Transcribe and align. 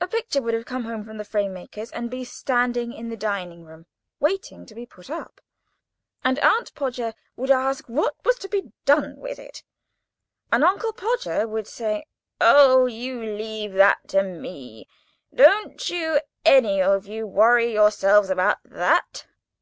A 0.00 0.08
picture 0.08 0.40
would 0.40 0.54
have 0.54 0.64
come 0.64 0.84
home 0.84 1.04
from 1.04 1.18
the 1.18 1.22
frame 1.22 1.52
maker's, 1.52 1.90
and 1.90 2.10
be 2.10 2.24
standing 2.24 2.94
in 2.94 3.10
the 3.10 3.14
dining 3.16 3.62
room, 3.66 3.84
waiting 4.18 4.64
to 4.64 4.74
be 4.74 4.86
put 4.86 5.10
up; 5.10 5.38
and 6.24 6.38
Aunt 6.38 6.74
Podger 6.74 7.12
would 7.36 7.50
ask 7.50 7.86
what 7.86 8.14
was 8.24 8.38
to 8.38 8.48
be 8.48 8.72
done 8.86 9.16
with 9.18 9.38
it, 9.38 9.62
and 10.50 10.64
Uncle 10.64 10.94
Podger 10.94 11.46
would 11.46 11.66
say: 11.66 12.06
"Oh, 12.40 12.86
you 12.86 13.20
leave 13.22 13.74
that 13.74 14.08
to 14.08 14.22
me. 14.22 14.88
Don't 15.34 15.90
you, 15.90 16.20
any 16.46 16.80
of 16.80 17.06
you, 17.06 17.26
worry 17.26 17.70
yourselves 17.70 18.30
about 18.30 18.60
that. 18.64 19.26